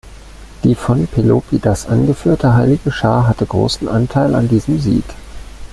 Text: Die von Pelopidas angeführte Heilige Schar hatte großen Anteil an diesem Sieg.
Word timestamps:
Die 0.63 0.73
von 0.73 1.05
Pelopidas 1.05 1.85
angeführte 1.85 2.55
Heilige 2.55 2.91
Schar 2.91 3.27
hatte 3.27 3.45
großen 3.45 3.87
Anteil 3.87 4.33
an 4.33 4.47
diesem 4.47 4.79
Sieg. 4.79 5.03